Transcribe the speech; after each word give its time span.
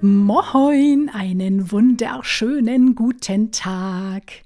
Moin, 0.00 1.10
einen 1.12 1.72
wunderschönen 1.72 2.94
guten 2.94 3.50
Tag. 3.50 4.44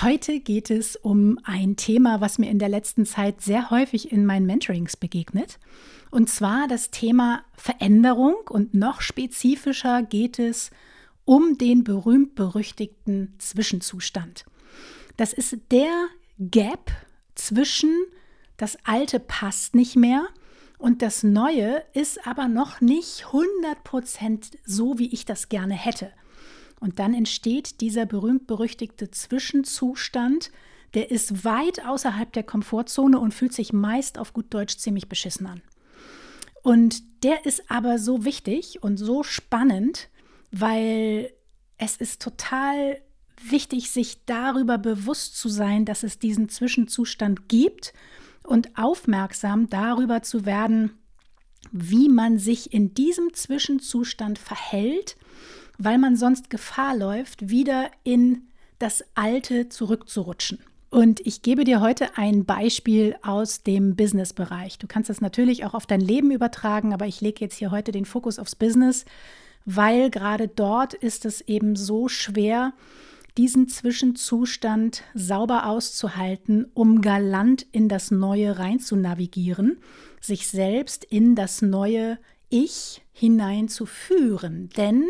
Heute 0.00 0.38
geht 0.38 0.70
es 0.70 0.94
um 0.94 1.40
ein 1.42 1.74
Thema, 1.74 2.20
was 2.20 2.38
mir 2.38 2.48
in 2.50 2.60
der 2.60 2.68
letzten 2.68 3.04
Zeit 3.04 3.40
sehr 3.40 3.70
häufig 3.70 4.12
in 4.12 4.24
meinen 4.24 4.46
Mentorings 4.46 4.96
begegnet. 4.96 5.58
Und 6.12 6.30
zwar 6.30 6.68
das 6.68 6.92
Thema 6.92 7.42
Veränderung 7.56 8.36
und 8.48 8.74
noch 8.74 9.00
spezifischer 9.00 10.04
geht 10.04 10.38
es 10.38 10.70
um 11.24 11.58
den 11.58 11.82
berühmt-berüchtigten 11.82 13.34
Zwischenzustand. 13.38 14.44
Das 15.16 15.32
ist 15.32 15.58
der 15.72 16.06
Gap 16.38 16.92
zwischen 17.34 17.90
das 18.56 18.78
Alte 18.84 19.18
passt 19.18 19.74
nicht 19.74 19.96
mehr 19.96 20.28
und 20.78 21.02
das 21.02 21.22
Neue 21.22 21.82
ist 21.92 22.26
aber 22.26 22.48
noch 22.48 22.80
nicht 22.80 23.26
100% 23.26 24.52
so, 24.64 24.98
wie 24.98 25.12
ich 25.12 25.24
das 25.24 25.48
gerne 25.48 25.74
hätte. 25.74 26.10
Und 26.80 26.98
dann 26.98 27.14
entsteht 27.14 27.80
dieser 27.80 28.06
berühmt-berüchtigte 28.06 29.10
Zwischenzustand, 29.10 30.50
der 30.92 31.10
ist 31.10 31.44
weit 31.44 31.84
außerhalb 31.84 32.32
der 32.32 32.42
Komfortzone 32.42 33.18
und 33.18 33.32
fühlt 33.32 33.52
sich 33.52 33.72
meist 33.72 34.18
auf 34.18 34.32
gut 34.32 34.52
Deutsch 34.52 34.76
ziemlich 34.76 35.08
beschissen 35.08 35.46
an. 35.46 35.62
Und 36.62 37.02
der 37.24 37.46
ist 37.46 37.70
aber 37.70 37.98
so 37.98 38.24
wichtig 38.24 38.82
und 38.82 38.96
so 38.96 39.22
spannend, 39.22 40.08
weil 40.50 41.32
es 41.78 41.96
ist 41.96 42.22
total 42.22 43.00
wichtig, 43.42 43.90
sich 43.90 44.24
darüber 44.26 44.78
bewusst 44.78 45.36
zu 45.36 45.48
sein, 45.48 45.84
dass 45.84 46.02
es 46.02 46.18
diesen 46.18 46.48
Zwischenzustand 46.48 47.48
gibt 47.48 47.92
und 48.44 48.78
aufmerksam 48.78 49.68
darüber 49.68 50.22
zu 50.22 50.46
werden, 50.46 50.92
wie 51.72 52.08
man 52.08 52.38
sich 52.38 52.72
in 52.72 52.94
diesem 52.94 53.32
Zwischenzustand 53.34 54.38
verhält, 54.38 55.16
weil 55.78 55.98
man 55.98 56.16
sonst 56.16 56.50
Gefahr 56.50 56.96
läuft, 56.96 57.48
wieder 57.48 57.90
in 58.04 58.42
das 58.78 59.04
Alte 59.14 59.68
zurückzurutschen. 59.68 60.58
Und 60.90 61.18
ich 61.26 61.42
gebe 61.42 61.64
dir 61.64 61.80
heute 61.80 62.16
ein 62.16 62.44
Beispiel 62.44 63.16
aus 63.22 63.64
dem 63.64 63.96
Business-Bereich. 63.96 64.78
Du 64.78 64.86
kannst 64.86 65.10
das 65.10 65.20
natürlich 65.20 65.64
auch 65.64 65.74
auf 65.74 65.86
dein 65.86 66.00
Leben 66.00 66.30
übertragen, 66.30 66.92
aber 66.92 67.06
ich 67.06 67.20
lege 67.20 67.40
jetzt 67.40 67.56
hier 67.56 67.72
heute 67.72 67.90
den 67.90 68.04
Fokus 68.04 68.38
aufs 68.38 68.54
Business, 68.54 69.04
weil 69.64 70.10
gerade 70.10 70.46
dort 70.46 70.94
ist 70.94 71.24
es 71.24 71.40
eben 71.40 71.74
so 71.74 72.06
schwer, 72.06 72.74
diesen 73.36 73.68
Zwischenzustand 73.68 75.02
sauber 75.14 75.66
auszuhalten, 75.66 76.66
um 76.74 77.00
galant 77.00 77.66
in 77.72 77.88
das 77.88 78.10
Neue 78.10 78.58
rein 78.58 78.78
zu 78.78 78.96
navigieren, 78.96 79.78
sich 80.20 80.46
selbst 80.46 81.04
in 81.04 81.34
das 81.34 81.60
neue 81.60 82.18
Ich 82.48 83.02
hineinzuführen. 83.12 84.68
Denn 84.76 85.04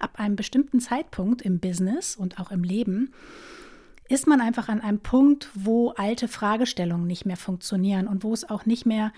ab 0.00 0.18
einem 0.18 0.36
bestimmten 0.36 0.80
Zeitpunkt 0.80 1.42
im 1.42 1.60
Business 1.60 2.16
und 2.16 2.40
auch 2.40 2.50
im 2.50 2.64
Leben 2.64 3.12
ist 4.08 4.26
man 4.26 4.40
einfach 4.40 4.68
an 4.68 4.80
einem 4.80 5.00
Punkt, 5.00 5.50
wo 5.54 5.90
alte 5.90 6.28
Fragestellungen 6.28 7.06
nicht 7.06 7.26
mehr 7.26 7.36
funktionieren 7.36 8.08
und 8.08 8.24
wo 8.24 8.32
es 8.32 8.48
auch 8.48 8.66
nicht 8.66 8.86
mehr 8.86 9.12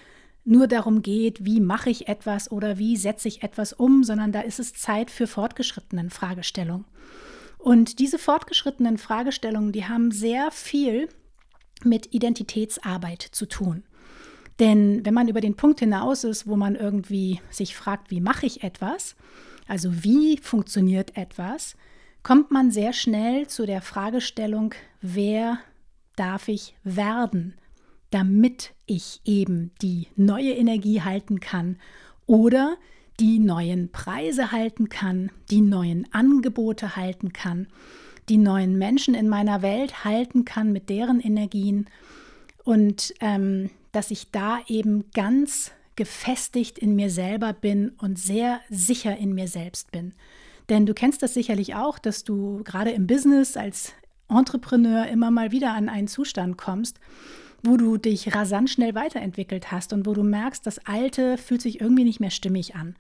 nur 0.45 0.67
darum 0.67 1.03
geht, 1.03 1.45
wie 1.45 1.61
mache 1.61 1.91
ich 1.91 2.09
etwas 2.09 2.51
oder 2.51 2.79
wie 2.79 2.97
setze 2.97 3.29
ich 3.29 3.43
etwas 3.43 3.73
um, 3.73 4.03
sondern 4.05 4.33
da 4.33 4.41
ist 4.41 4.59
es 4.59 4.75
Zeit 4.75 5.11
für 5.11 5.27
fortgeschrittenen 5.27 6.11
Fragestellungen. 6.11 6.87
Und 7.63 7.99
diese 7.99 8.19
fortgeschrittenen 8.19 8.99
Fragestellungen, 8.99 9.73
die 9.73 9.87
haben 9.87 10.11
sehr 10.11 10.51
viel 10.51 11.09
mit 11.85 12.15
Identitätsarbeit 12.15 13.23
zu 13.23 13.47
tun. 13.47 13.85
Denn 14.59 15.05
wenn 15.05 15.15
man 15.15 15.29
über 15.29 15.41
den 15.41 15.57
Punkt 15.57 15.81
hinaus 15.81 16.25
ist, 16.25 16.47
wo 16.47 16.57
man 16.57 16.75
irgendwie 16.75 17.41
sich 17.51 17.75
fragt, 17.75 18.11
wie 18.11 18.21
mache 18.21 18.47
ich 18.47 18.63
etwas, 18.63 19.17
also 19.67 20.05
wie 20.05 20.39
funktioniert 20.39 21.17
etwas, 21.17 21.77
kommt 22.23 22.51
man 22.51 22.71
sehr 22.71 22.93
schnell 22.93 23.47
zu 23.47 23.65
der 23.65 23.81
Fragestellung, 23.81 24.75
wer 25.01 25.59
darf 26.17 26.49
ich 26.49 26.75
werden, 26.85 27.55
damit 28.11 28.73
ich 28.85 29.21
eben 29.25 29.73
die 29.81 30.09
neue 30.17 30.53
Energie 30.53 31.01
halten 31.01 31.41
kann 31.41 31.79
oder 32.27 32.77
die 33.21 33.39
neuen 33.39 33.93
Preise 33.93 34.51
halten 34.51 34.89
kann, 34.89 35.31
die 35.51 35.61
neuen 35.61 36.13
Angebote 36.13 36.97
halten 36.97 37.33
kann, 37.33 37.67
die 38.31 38.39
neuen 38.39 38.79
Menschen 38.79 39.15
in 39.15 39.29
meiner 39.29 39.61
Welt 39.61 40.05
halten 40.05 40.47
kann 40.47 40.73
mit 40.73 40.89
deren 40.89 41.21
Energien 41.21 41.87
und 42.65 43.15
ähm, 43.21 43.71
dass 43.93 44.11
ich 44.11 44.31
da 44.31 44.61
eben 44.69 45.11
ganz 45.13 45.73
gefestigt 45.97 46.79
in 46.79 46.97
mir 46.97 47.11
selber 47.11 47.53
bin 47.53 47.91
und 47.99 48.19
sehr 48.19 48.61
sicher 48.71 49.17
in 49.17 49.35
mir 49.35 49.49
selbst 49.49 49.91
bin. 49.91 50.15
Denn 50.71 50.87
du 50.87 50.95
kennst 50.95 51.23
das 51.23 51.35
sicherlich 51.35 51.75
auch, 51.75 51.99
dass 51.99 52.25
du 52.25 52.63
gerade 52.65 52.91
im 52.91 53.07
Business 53.07 53.57
als 53.57 53.93
Entrepreneur 54.29 55.07
immer 55.09 55.31
mal 55.31 55.53
wieder 55.53 55.75
an 55.75 55.89
einen 55.89 56.09
Zustand 56.09 56.57
kommst, 56.57 57.01
wo 57.63 57.77
du 57.77 57.97
dich 57.97 58.35
rasant 58.35 58.71
schnell 58.71 58.95
weiterentwickelt 58.95 59.71
hast 59.71 59.93
und 59.93 60.07
wo 60.07 60.15
du 60.15 60.23
merkst, 60.23 60.67
das 60.67 60.85
Alte 60.87 61.37
fühlt 61.39 61.63
sich 61.63 61.81
irgendwie 61.81 62.05
nicht 62.05 62.21
mehr 62.21 62.31
stimmig 62.31 62.75
an. 62.75 62.97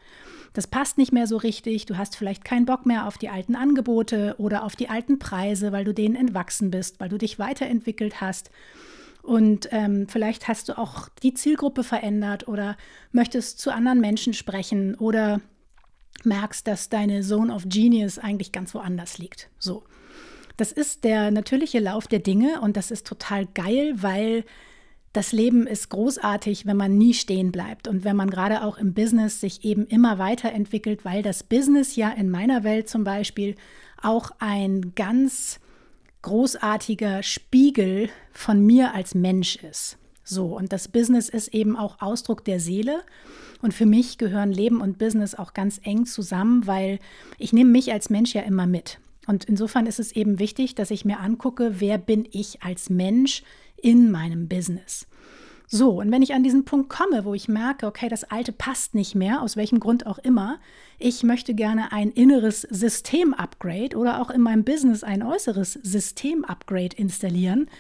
Das 0.53 0.67
passt 0.67 0.99
nicht 0.99 1.13
mehr 1.13 1.27
so 1.27 1.37
richtig, 1.37 1.87
du 1.87 1.97
hast 1.97 2.17
vielleicht 2.17 2.45
keinen 2.45 2.67
Bock 2.67 2.85
mehr 2.85 3.07
auf 3.07 3.19
die 3.19 3.29
alten 3.29 3.55
Angebote 3.55 4.35
oder 4.39 4.65
auf 4.65 4.75
die 4.75 4.89
alten 4.89 5.19
Preise, 5.19 5.73
weil 5.73 5.85
du 5.85 5.95
denen 5.95 6.17
entwachsen 6.17 6.71
bist, 6.71 6.99
weil 6.99 7.09
du 7.09 7.19
dich 7.19 7.39
weiterentwickelt 7.39 8.21
hast. 8.21 8.51
Und 9.23 9.69
ähm, 9.71 10.09
vielleicht 10.09 10.49
hast 10.49 10.69
du 10.69 10.79
auch 10.79 11.09
die 11.23 11.35
Zielgruppe 11.35 11.85
verändert 11.85 12.49
oder 12.49 12.77
möchtest 13.13 13.61
zu 13.61 13.73
anderen 13.73 14.01
Menschen 14.01 14.33
sprechen 14.33 14.95
oder 14.97 15.41
merkst, 16.25 16.67
dass 16.67 16.89
deine 16.89 17.21
Zone 17.23 17.55
of 17.55 17.65
Genius 17.67 18.19
eigentlich 18.19 18.53
ganz 18.53 18.75
woanders 18.75 19.19
liegt. 19.19 19.51
So. 19.59 19.85
Das 20.57 20.73
ist 20.73 21.05
der 21.05 21.31
natürliche 21.31 21.79
Lauf 21.79 22.07
der 22.07 22.19
Dinge 22.19 22.61
und 22.61 22.77
das 22.77 22.91
ist 22.91 23.07
total 23.07 23.47
geil, 23.47 23.95
weil 23.97 24.45
das 25.13 25.33
Leben 25.33 25.67
ist 25.67 25.89
großartig, 25.89 26.67
wenn 26.67 26.77
man 26.77 26.97
nie 26.97 27.15
stehen 27.15 27.51
bleibt 27.51 27.89
und 27.89 28.05
wenn 28.05 28.15
man 28.15 28.31
gerade 28.31 28.63
auch 28.63 28.79
im 28.79 28.95
Business 28.95 29.41
sich 29.41 29.65
eben 29.65 29.87
immer 29.87 30.19
weiterentwickelt, 30.19 31.05
weil 31.05 31.23
das 31.23 31.43
Business 31.43 31.97
ja 31.97 32.11
in 32.11 32.31
meiner 32.31 32.63
Welt 32.63 32.89
zum 32.89 33.03
Beispiel 33.03 33.57
auch 34.01 34.31
ein 34.39 34.93
ganz 34.95 35.59
großartiger 36.23 37.23
Spiegel 37.23 38.09
von 38.33 38.65
mir 38.65 38.95
als 38.95 39.15
Mensch 39.15 39.57
ist. 39.57 39.99
So, 40.23 40.57
und 40.57 40.73
das 40.73 40.87
Business 40.87 41.29
ist 41.29 41.49
eben 41.49 41.77
auch 41.77 42.01
Ausdruck 42.01 42.45
der 42.45 42.61
Seele. 42.61 43.03
Und 43.63 43.75
für 43.75 43.87
mich 43.87 44.17
gehören 44.17 44.53
Leben 44.53 44.81
und 44.81 44.97
Business 44.97 45.35
auch 45.35 45.55
ganz 45.55 45.81
eng 45.83 46.07
zusammen, 46.07 46.67
weil 46.67 46.99
ich 47.37 47.53
nehme 47.53 47.71
mich 47.71 47.93
als 47.93 48.11
Mensch 48.11 48.33
ja 48.35 48.43
immer 48.43 48.67
mit. 48.67 49.01
Und 49.31 49.45
insofern 49.45 49.87
ist 49.87 50.01
es 50.01 50.11
eben 50.11 50.41
wichtig, 50.41 50.75
dass 50.75 50.91
ich 50.91 51.05
mir 51.05 51.21
angucke, 51.21 51.75
wer 51.79 51.99
bin 51.99 52.27
ich 52.33 52.65
als 52.65 52.91
Mensch 52.91 53.45
in 53.81 54.11
meinem 54.11 54.49
Business. 54.49 55.07
So, 55.69 56.01
und 56.01 56.11
wenn 56.11 56.23
ich 56.23 56.35
an 56.35 56.43
diesen 56.43 56.65
Punkt 56.65 56.89
komme, 56.89 57.25
wo 57.25 57.33
ich 57.33 57.47
merke, 57.47 57.87
okay, 57.87 58.09
das 58.09 58.25
Alte 58.25 58.51
passt 58.51 58.97
nicht 58.97 59.15
mehr, 59.15 59.41
aus 59.41 59.57
welchem 59.57 59.79
Grund 59.79 60.05
auch 60.05 60.19
immer, 60.19 60.59
ich 60.99 61.23
möchte 61.23 61.55
gerne 61.55 61.93
ein 61.93 62.11
inneres 62.11 62.63
System-Upgrade 62.63 63.97
oder 63.97 64.21
auch 64.21 64.31
in 64.31 64.41
meinem 64.41 64.65
Business 64.65 65.05
ein 65.05 65.23
äußeres 65.23 65.75
System-Upgrade 65.75 66.97
installieren, 66.97 67.71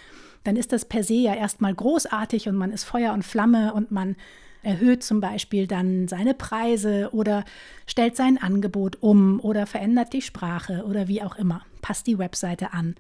dann 0.44 0.54
ist 0.54 0.70
das 0.70 0.84
per 0.84 1.02
se 1.02 1.14
ja 1.14 1.34
erstmal 1.34 1.74
großartig 1.74 2.48
und 2.48 2.54
man 2.54 2.70
ist 2.70 2.84
Feuer 2.84 3.12
und 3.12 3.24
Flamme 3.24 3.74
und 3.74 3.90
man 3.90 4.14
erhöht 4.62 5.02
zum 5.02 5.20
Beispiel 5.20 5.66
dann 5.66 6.08
seine 6.08 6.34
Preise 6.34 7.10
oder 7.12 7.44
stellt 7.86 8.16
sein 8.16 8.38
Angebot 8.38 8.98
um 9.00 9.40
oder 9.40 9.66
verändert 9.66 10.12
die 10.12 10.22
Sprache 10.22 10.84
oder 10.84 11.08
wie 11.08 11.22
auch 11.22 11.36
immer, 11.36 11.62
passt 11.82 12.06
die 12.06 12.18
Webseite 12.18 12.72
an. 12.72 12.94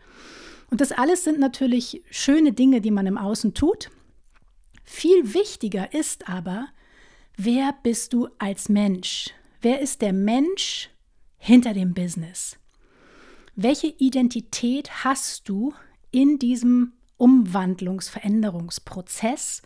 Und 0.70 0.80
das 0.80 0.92
alles 0.92 1.24
sind 1.24 1.40
natürlich 1.40 2.02
schöne 2.10 2.52
Dinge, 2.52 2.80
die 2.80 2.90
man 2.90 3.06
im 3.06 3.18
Außen 3.18 3.54
tut. 3.54 3.90
Viel 4.84 5.34
wichtiger 5.34 5.92
ist 5.92 6.28
aber, 6.28 6.68
wer 7.36 7.74
bist 7.82 8.12
du 8.12 8.28
als 8.38 8.68
Mensch? 8.68 9.30
Wer 9.60 9.80
ist 9.80 10.02
der 10.02 10.12
Mensch 10.12 10.90
hinter 11.38 11.74
dem 11.74 11.94
Business? 11.94 12.56
Welche 13.56 13.88
Identität 13.88 15.04
hast 15.04 15.48
du 15.48 15.74
in 16.10 16.38
diesem 16.38 16.92
Umwandlungsveränderungsprozess 17.18 19.62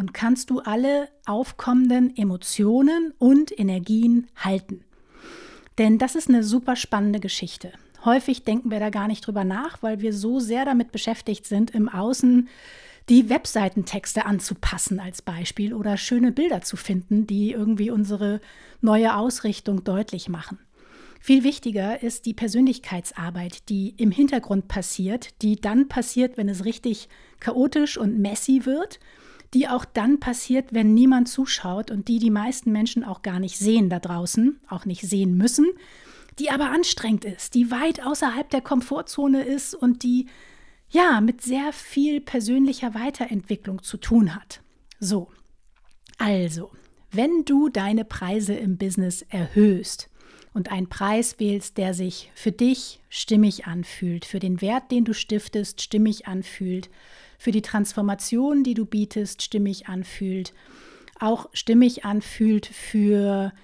und 0.00 0.14
kannst 0.14 0.48
du 0.48 0.60
alle 0.60 1.10
aufkommenden 1.26 2.16
Emotionen 2.16 3.12
und 3.18 3.56
Energien 3.56 4.28
halten? 4.34 4.82
Denn 5.76 5.98
das 5.98 6.14
ist 6.14 6.30
eine 6.30 6.42
super 6.42 6.74
spannende 6.74 7.20
Geschichte. 7.20 7.70
Häufig 8.06 8.44
denken 8.44 8.70
wir 8.70 8.80
da 8.80 8.88
gar 8.88 9.08
nicht 9.08 9.26
drüber 9.26 9.44
nach, 9.44 9.82
weil 9.82 10.00
wir 10.00 10.14
so 10.14 10.40
sehr 10.40 10.64
damit 10.64 10.90
beschäftigt 10.90 11.44
sind, 11.44 11.72
im 11.72 11.90
Außen 11.90 12.48
die 13.10 13.28
Webseitentexte 13.28 14.24
anzupassen 14.24 15.00
als 15.00 15.20
Beispiel 15.20 15.74
oder 15.74 15.98
schöne 15.98 16.32
Bilder 16.32 16.62
zu 16.62 16.78
finden, 16.78 17.26
die 17.26 17.52
irgendwie 17.52 17.90
unsere 17.90 18.40
neue 18.80 19.14
Ausrichtung 19.16 19.84
deutlich 19.84 20.30
machen. 20.30 20.58
Viel 21.20 21.44
wichtiger 21.44 22.02
ist 22.02 22.24
die 22.24 22.32
Persönlichkeitsarbeit, 22.32 23.68
die 23.68 23.92
im 23.98 24.10
Hintergrund 24.10 24.66
passiert, 24.66 25.42
die 25.42 25.56
dann 25.56 25.88
passiert, 25.88 26.38
wenn 26.38 26.48
es 26.48 26.64
richtig 26.64 27.10
chaotisch 27.38 27.98
und 27.98 28.18
messy 28.18 28.64
wird, 28.64 28.98
die 29.54 29.68
auch 29.68 29.84
dann 29.84 30.20
passiert, 30.20 30.72
wenn 30.72 30.94
niemand 30.94 31.28
zuschaut 31.28 31.90
und 31.90 32.08
die 32.08 32.18
die 32.18 32.30
meisten 32.30 32.70
Menschen 32.72 33.04
auch 33.04 33.22
gar 33.22 33.40
nicht 33.40 33.58
sehen 33.58 33.90
da 33.90 33.98
draußen, 33.98 34.60
auch 34.68 34.84
nicht 34.84 35.02
sehen 35.02 35.36
müssen, 35.36 35.66
die 36.38 36.50
aber 36.50 36.70
anstrengend 36.70 37.24
ist, 37.24 37.54
die 37.54 37.70
weit 37.70 38.04
außerhalb 38.04 38.48
der 38.48 38.60
Komfortzone 38.60 39.42
ist 39.42 39.74
und 39.74 40.02
die 40.02 40.26
ja 40.88 41.20
mit 41.20 41.42
sehr 41.42 41.72
viel 41.72 42.20
persönlicher 42.20 42.94
Weiterentwicklung 42.94 43.82
zu 43.82 43.96
tun 43.96 44.34
hat. 44.34 44.62
So, 44.98 45.30
also, 46.18 46.70
wenn 47.10 47.44
du 47.44 47.68
deine 47.68 48.04
Preise 48.04 48.54
im 48.54 48.76
Business 48.76 49.22
erhöhst 49.22 50.08
und 50.52 50.70
einen 50.70 50.88
Preis 50.88 51.38
wählst, 51.38 51.78
der 51.78 51.94
sich 51.94 52.30
für 52.34 52.52
dich 52.52 53.00
stimmig 53.08 53.66
anfühlt, 53.66 54.24
für 54.24 54.38
den 54.38 54.60
Wert, 54.60 54.90
den 54.90 55.04
du 55.04 55.14
stiftest, 55.14 55.80
stimmig 55.80 56.26
anfühlt, 56.26 56.90
für 57.40 57.52
die 57.52 57.62
Transformation, 57.62 58.64
die 58.64 58.74
du 58.74 58.84
bietest, 58.84 59.40
stimmig 59.40 59.88
anfühlt, 59.88 60.52
auch 61.18 61.48
stimmig 61.54 62.04
anfühlt 62.04 62.66
für 62.66 63.54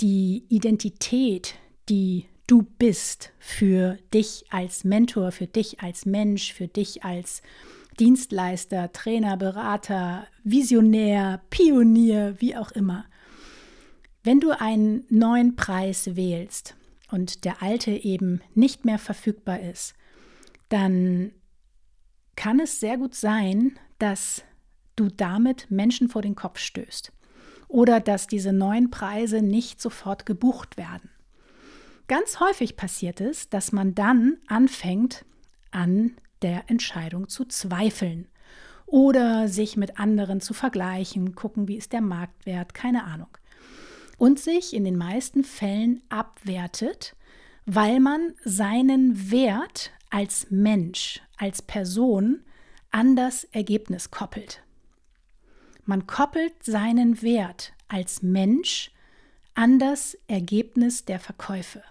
die 0.00 0.44
Identität, 0.48 1.56
die 1.90 2.24
du 2.46 2.62
bist 2.62 3.32
für 3.38 3.98
dich 4.14 4.46
als 4.48 4.84
Mentor, 4.84 5.32
für 5.32 5.46
dich 5.46 5.80
als 5.80 6.06
Mensch, 6.06 6.54
für 6.54 6.66
dich 6.66 7.04
als 7.04 7.42
Dienstleister, 8.00 8.90
Trainer, 8.92 9.36
Berater, 9.36 10.26
Visionär, 10.42 11.42
Pionier, 11.50 12.36
wie 12.38 12.56
auch 12.56 12.72
immer. 12.72 13.04
Wenn 14.24 14.40
du 14.40 14.58
einen 14.58 15.04
neuen 15.10 15.56
Preis 15.56 16.16
wählst 16.16 16.74
und 17.10 17.44
der 17.44 17.62
alte 17.62 17.90
eben 17.90 18.40
nicht 18.54 18.86
mehr 18.86 18.98
verfügbar 18.98 19.60
ist, 19.60 19.94
dann 20.70 21.32
kann 22.36 22.60
es 22.60 22.80
sehr 22.80 22.98
gut 22.98 23.14
sein, 23.14 23.78
dass 23.98 24.44
du 24.94 25.08
damit 25.08 25.70
Menschen 25.70 26.08
vor 26.08 26.22
den 26.22 26.34
Kopf 26.34 26.58
stößt 26.58 27.12
oder 27.68 28.00
dass 28.00 28.26
diese 28.26 28.52
neuen 28.52 28.90
Preise 28.90 29.42
nicht 29.42 29.80
sofort 29.80 30.26
gebucht 30.26 30.76
werden. 30.76 31.10
Ganz 32.08 32.38
häufig 32.38 32.76
passiert 32.76 33.20
es, 33.20 33.48
dass 33.48 33.72
man 33.72 33.94
dann 33.94 34.38
anfängt, 34.46 35.24
an 35.72 36.16
der 36.42 36.70
Entscheidung 36.70 37.28
zu 37.28 37.44
zweifeln 37.44 38.28
oder 38.86 39.48
sich 39.48 39.76
mit 39.76 39.98
anderen 39.98 40.40
zu 40.40 40.54
vergleichen, 40.54 41.34
gucken, 41.34 41.66
wie 41.66 41.76
ist 41.76 41.92
der 41.92 42.00
Marktwert, 42.00 42.72
keine 42.72 43.04
Ahnung. 43.04 43.28
Und 44.16 44.38
sich 44.38 44.72
in 44.72 44.84
den 44.84 44.96
meisten 44.96 45.42
Fällen 45.42 46.02
abwertet, 46.08 47.16
weil 47.66 47.98
man 47.98 48.34
seinen 48.44 49.30
Wert 49.30 49.90
als 50.10 50.50
Mensch, 50.50 51.20
als 51.36 51.62
Person 51.62 52.42
an 52.90 53.16
das 53.16 53.44
Ergebnis 53.44 54.10
koppelt. 54.10 54.62
Man 55.84 56.06
koppelt 56.06 56.64
seinen 56.64 57.22
Wert 57.22 57.72
als 57.88 58.22
Mensch 58.22 58.90
an 59.54 59.78
das 59.78 60.18
Ergebnis 60.26 61.04
der 61.04 61.20
Verkäufe. 61.20 61.82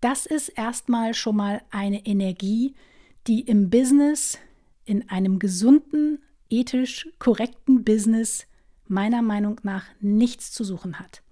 Das 0.00 0.26
ist 0.26 0.50
erstmal 0.50 1.14
schon 1.14 1.36
mal 1.36 1.62
eine 1.70 2.04
Energie, 2.04 2.74
die 3.26 3.40
im 3.40 3.70
Business, 3.70 4.38
in 4.84 5.08
einem 5.08 5.38
gesunden, 5.38 6.22
ethisch 6.50 7.08
korrekten 7.18 7.82
Business 7.84 8.46
meiner 8.86 9.22
Meinung 9.22 9.60
nach 9.62 9.84
nichts 10.00 10.52
zu 10.52 10.64
suchen 10.64 11.00
hat. 11.00 11.22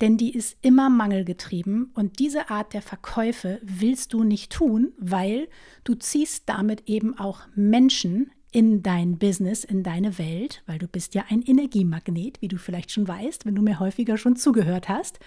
Denn 0.00 0.16
die 0.16 0.32
ist 0.32 0.56
immer 0.62 0.88
mangelgetrieben 0.88 1.90
und 1.94 2.18
diese 2.18 2.50
Art 2.50 2.72
der 2.72 2.82
Verkäufe 2.82 3.60
willst 3.62 4.12
du 4.12 4.24
nicht 4.24 4.50
tun, 4.50 4.92
weil 4.98 5.48
du 5.84 5.94
ziehst 5.94 6.44
damit 6.46 6.88
eben 6.88 7.18
auch 7.18 7.40
Menschen 7.54 8.30
in 8.52 8.82
dein 8.82 9.18
Business, 9.18 9.62
in 9.62 9.82
deine 9.82 10.18
Welt, 10.18 10.62
weil 10.66 10.78
du 10.78 10.88
bist 10.88 11.14
ja 11.14 11.24
ein 11.28 11.42
Energiemagnet, 11.42 12.40
wie 12.40 12.48
du 12.48 12.56
vielleicht 12.56 12.90
schon 12.90 13.06
weißt, 13.06 13.46
wenn 13.46 13.54
du 13.54 13.62
mir 13.62 13.78
häufiger 13.78 14.16
schon 14.16 14.36
zugehört 14.36 14.88
hast 14.88 15.20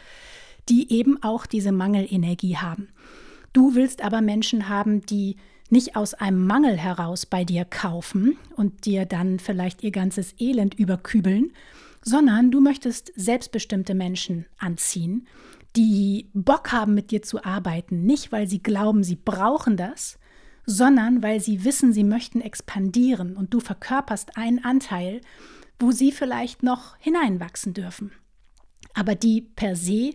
die 0.69 0.91
eben 0.91 1.21
auch 1.21 1.45
diese 1.45 1.71
Mangelenergie 1.71 2.57
haben. 2.57 2.89
Du 3.51 3.75
willst 3.75 4.03
aber 4.03 4.21
Menschen 4.21 4.69
haben, 4.69 5.05
die 5.05 5.37
nicht 5.69 5.95
aus 5.95 6.13
einem 6.13 6.45
Mangel 6.45 6.77
heraus 6.77 7.25
bei 7.25 7.43
dir 7.43 7.65
kaufen 7.65 8.37
und 8.55 8.85
dir 8.85 9.05
dann 9.05 9.39
vielleicht 9.39 9.83
ihr 9.83 9.91
ganzes 9.91 10.35
Elend 10.39 10.75
überkübeln, 10.75 11.51
sondern 12.03 12.51
du 12.51 12.61
möchtest 12.61 13.11
selbstbestimmte 13.15 13.95
Menschen 13.95 14.45
anziehen, 14.57 15.27
die 15.75 16.29
Bock 16.33 16.71
haben, 16.71 16.93
mit 16.93 17.11
dir 17.11 17.21
zu 17.21 17.43
arbeiten, 17.43 18.03
nicht 18.03 18.31
weil 18.31 18.47
sie 18.47 18.61
glauben, 18.61 19.03
sie 19.03 19.15
brauchen 19.15 19.77
das, 19.77 20.19
sondern 20.65 21.23
weil 21.23 21.39
sie 21.39 21.65
wissen, 21.65 21.93
sie 21.93 22.03
möchten 22.03 22.41
expandieren. 22.41 23.35
Und 23.35 23.53
du 23.53 23.59
verkörperst 23.59 24.37
einen 24.37 24.63
Anteil, 24.63 25.21
wo 25.79 25.91
sie 25.91 26.11
vielleicht 26.11 26.63
noch 26.63 26.95
hineinwachsen 26.99 27.73
dürfen, 27.73 28.11
aber 28.93 29.15
die 29.15 29.41
per 29.41 29.75
se 29.75 30.11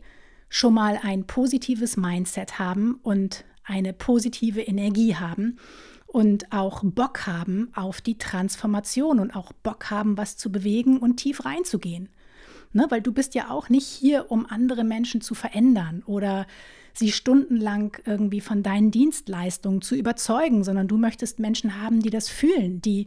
schon 0.48 0.74
mal 0.74 0.98
ein 1.02 1.26
positives 1.26 1.96
Mindset 1.96 2.58
haben 2.58 3.00
und 3.02 3.44
eine 3.64 3.92
positive 3.92 4.62
Energie 4.62 5.16
haben 5.16 5.58
und 6.08 6.52
auch 6.52 6.82
Bock 6.82 7.26
haben 7.26 7.70
auf 7.74 8.00
die 8.00 8.16
Transformation 8.16 9.20
und 9.20 9.36
auch 9.36 9.52
Bock 9.52 9.90
haben, 9.90 10.16
was 10.16 10.36
zu 10.36 10.50
bewegen 10.50 10.98
und 10.98 11.18
tief 11.18 11.44
reinzugehen. 11.44 12.08
Ne, 12.72 12.86
weil 12.90 13.00
du 13.00 13.12
bist 13.12 13.34
ja 13.34 13.50
auch 13.50 13.70
nicht 13.70 13.86
hier, 13.86 14.30
um 14.30 14.44
andere 14.44 14.84
Menschen 14.84 15.22
zu 15.22 15.34
verändern 15.34 16.02
oder 16.04 16.46
sie 16.92 17.12
stundenlang 17.12 17.96
irgendwie 18.04 18.40
von 18.40 18.62
deinen 18.62 18.90
Dienstleistungen 18.90 19.80
zu 19.80 19.94
überzeugen, 19.94 20.64
sondern 20.64 20.88
du 20.88 20.98
möchtest 20.98 21.38
Menschen 21.38 21.80
haben, 21.80 22.00
die 22.00 22.10
das 22.10 22.28
fühlen, 22.28 22.82
die, 22.82 23.06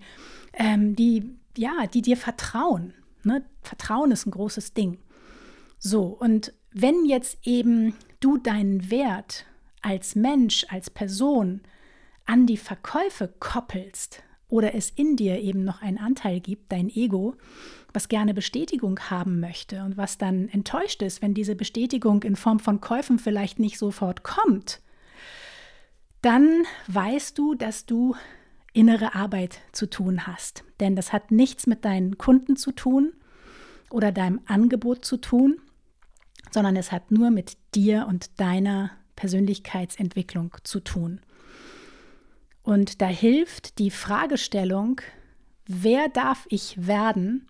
ähm, 0.54 0.96
die, 0.96 1.30
ja, 1.58 1.86
die 1.94 2.02
dir 2.02 2.18
vertrauen. 2.18 2.94
Ne? 3.24 3.44
Vertrauen 3.62 4.12
ist 4.12 4.26
ein 4.26 4.32
großes 4.32 4.74
Ding. 4.74 4.98
So, 5.78 6.06
und 6.06 6.54
wenn 6.72 7.06
jetzt 7.06 7.38
eben 7.44 7.94
du 8.20 8.38
deinen 8.38 8.90
Wert 8.90 9.46
als 9.82 10.16
Mensch, 10.16 10.66
als 10.70 10.90
Person 10.90 11.62
an 12.26 12.46
die 12.46 12.58
Verkäufe 12.58 13.34
koppelst 13.40 14.24
oder 14.48 14.76
es 14.76 14.90
in 14.90 15.16
dir 15.16 15.40
eben 15.40 15.64
noch 15.64 15.82
einen 15.82 15.98
Anteil 15.98 16.42
gibt, 16.42 16.72
dein 16.72 16.90
Ego, 16.90 17.36
was 17.94 18.10
gerne 18.10 18.34
Bestätigung 18.34 19.00
haben 19.10 19.40
möchte 19.40 19.84
und 19.84 19.98
was 19.98 20.18
dann 20.18 20.50
enttäuscht 20.50 21.02
ist, 21.02 21.22
wenn 21.22 21.34
diese 21.34 21.56
Bestätigung 21.56 22.24
in 22.24 22.36
Form 22.36 22.60
von 22.60 22.82
Käufen 22.82 23.18
vielleicht 23.18 23.60
nicht 23.60 23.78
sofort 23.78 24.24
kommt, 24.24 24.82
dann 26.22 26.64
weißt 26.88 27.38
du, 27.38 27.56
dass 27.56 27.86
du 27.86 28.16
innere 28.74 29.16
Arbeit 29.16 29.60
zu 29.72 29.90
tun 29.90 30.28
hast. 30.28 30.64
Denn 30.80 30.96
das 30.96 31.14
hat 31.14 31.32
nichts 31.32 31.68
mit 31.68 31.84
deinen 31.86 32.18
Kunden 32.18 32.56
zu 32.56 32.72
tun 32.72 33.14
oder 33.90 34.12
deinem 34.12 34.42
Angebot 34.46 35.04
zu 35.04 35.18
tun, 35.18 35.60
sondern 36.52 36.76
es 36.76 36.92
hat 36.92 37.12
nur 37.12 37.32
mit 37.32 37.58
dir 37.76 38.06
und 38.08 38.40
deiner 38.40 38.92
Persönlichkeitsentwicklung 39.16 40.56
zu 40.64 40.80
tun. 40.80 41.22
Und 42.64 43.02
da 43.02 43.08
hilft 43.08 43.80
die 43.80 43.92
Fragestellung, 43.92 45.02
wer 45.66 46.10
darf 46.10 46.46
ich 46.50 46.88
werden, 46.88 47.48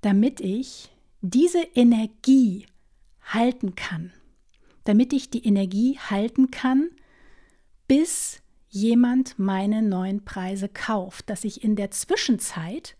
damit 0.00 0.40
ich 0.40 0.90
diese 1.20 1.62
Energie 1.74 2.66
halten 3.22 3.74
kann, 3.74 4.12
damit 4.84 5.12
ich 5.12 5.30
die 5.30 5.44
Energie 5.46 5.98
halten 5.98 6.50
kann, 6.50 6.90
bis 7.88 8.42
jemand 8.68 9.38
meine 9.38 9.82
neuen 9.82 10.24
Preise 10.24 10.68
kauft, 10.68 11.28
dass 11.28 11.44
ich 11.44 11.62
in 11.62 11.76
der 11.76 11.90
Zwischenzeit 11.90 12.96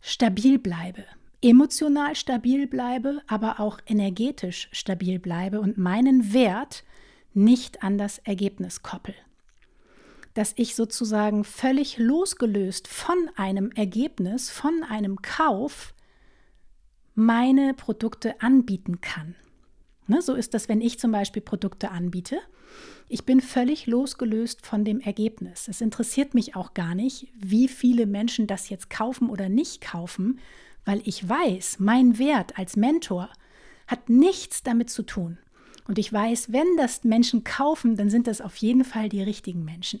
stabil 0.00 0.58
bleibe, 0.58 1.04
emotional 1.42 2.14
stabil 2.14 2.66
bleibe, 2.66 3.22
aber 3.26 3.60
auch 3.60 3.80
energetisch 3.86 4.68
stabil 4.72 5.18
bleibe 5.18 5.60
und 5.60 5.78
meinen 5.78 6.32
Wert 6.32 6.84
nicht 7.34 7.82
an 7.82 7.98
das 7.98 8.18
Ergebnis 8.18 8.82
koppel. 8.82 9.14
Dass 10.34 10.52
ich 10.56 10.74
sozusagen 10.74 11.44
völlig 11.44 11.98
losgelöst 11.98 12.88
von 12.88 13.16
einem 13.36 13.70
Ergebnis, 13.72 14.50
von 14.50 14.84
einem 14.88 15.22
Kauf 15.22 15.94
meine 17.14 17.74
Produkte 17.74 18.40
anbieten 18.40 19.00
kann. 19.00 19.34
Ne, 20.06 20.22
so 20.22 20.34
ist 20.34 20.54
das, 20.54 20.68
wenn 20.68 20.80
ich 20.80 20.98
zum 20.98 21.12
Beispiel 21.12 21.42
Produkte 21.42 21.90
anbiete. 21.90 22.38
Ich 23.08 23.24
bin 23.24 23.40
völlig 23.40 23.86
losgelöst 23.86 24.64
von 24.64 24.84
dem 24.84 25.00
Ergebnis. 25.00 25.68
Es 25.68 25.80
interessiert 25.80 26.34
mich 26.34 26.56
auch 26.56 26.74
gar 26.74 26.94
nicht, 26.94 27.28
wie 27.38 27.68
viele 27.68 28.06
Menschen 28.06 28.46
das 28.46 28.68
jetzt 28.68 28.88
kaufen 28.88 29.30
oder 29.30 29.48
nicht 29.48 29.80
kaufen, 29.80 30.38
weil 30.84 31.02
ich 31.04 31.28
weiß, 31.28 31.80
mein 31.80 32.18
Wert 32.18 32.58
als 32.58 32.76
Mentor 32.76 33.30
hat 33.86 34.08
nichts 34.08 34.62
damit 34.62 34.88
zu 34.88 35.02
tun. 35.02 35.38
Und 35.86 35.98
ich 35.98 36.12
weiß, 36.12 36.52
wenn 36.52 36.76
das 36.76 37.04
Menschen 37.04 37.44
kaufen, 37.44 37.96
dann 37.96 38.10
sind 38.10 38.26
das 38.26 38.40
auf 38.40 38.56
jeden 38.56 38.84
Fall 38.84 39.08
die 39.08 39.22
richtigen 39.22 39.64
Menschen. 39.64 40.00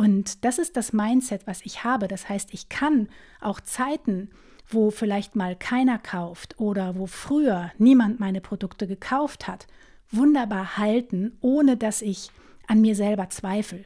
Und 0.00 0.46
das 0.46 0.58
ist 0.58 0.78
das 0.78 0.94
Mindset, 0.94 1.46
was 1.46 1.60
ich 1.60 1.84
habe. 1.84 2.08
Das 2.08 2.26
heißt, 2.26 2.54
ich 2.54 2.70
kann 2.70 3.10
auch 3.38 3.60
Zeiten, 3.60 4.30
wo 4.66 4.90
vielleicht 4.90 5.36
mal 5.36 5.54
keiner 5.54 5.98
kauft 5.98 6.58
oder 6.58 6.96
wo 6.96 7.04
früher 7.04 7.70
niemand 7.76 8.18
meine 8.18 8.40
Produkte 8.40 8.86
gekauft 8.86 9.46
hat, 9.46 9.66
wunderbar 10.10 10.78
halten, 10.78 11.36
ohne 11.42 11.76
dass 11.76 12.00
ich 12.00 12.30
an 12.66 12.80
mir 12.80 12.96
selber 12.96 13.28
zweifle 13.28 13.84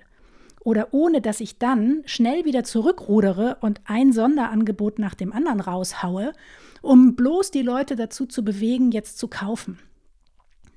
oder 0.60 0.94
ohne 0.94 1.20
dass 1.20 1.40
ich 1.40 1.58
dann 1.58 2.04
schnell 2.06 2.44
wieder 2.44 2.62
zurückrudere 2.62 3.56
und 3.60 3.80
ein 3.84 4.12
Sonderangebot 4.12 5.00
nach 5.00 5.14
dem 5.14 5.32
anderen 5.32 5.58
raushaue, 5.58 6.32
um 6.80 7.16
bloß 7.16 7.50
die 7.50 7.62
Leute 7.62 7.96
dazu 7.96 8.24
zu 8.26 8.44
bewegen, 8.44 8.92
jetzt 8.92 9.18
zu 9.18 9.26
kaufen. 9.26 9.80